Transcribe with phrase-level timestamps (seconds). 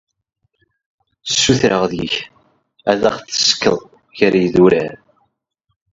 [1.39, 2.15] Sutureɣ deg-k
[2.91, 3.77] ad aɣ-tessukeḍ
[4.17, 4.93] gar yidurar.